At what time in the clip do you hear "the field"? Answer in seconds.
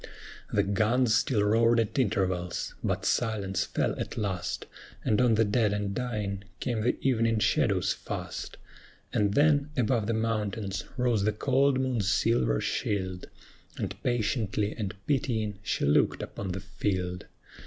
16.53-17.27